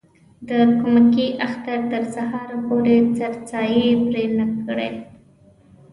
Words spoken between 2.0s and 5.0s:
سهاره پورې سرسایې پرې نه کړي.